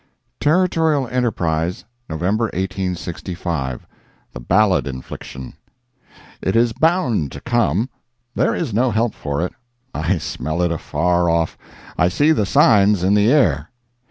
[0.39, 3.85] Territorial Enterprise, November 1865
[4.33, 5.53] THE BALLAD INFLICTION
[6.41, 7.87] It is bound to come!
[8.33, 9.53] There is no help for it.
[9.93, 13.69] I smell it afar off—I see the signs in the air!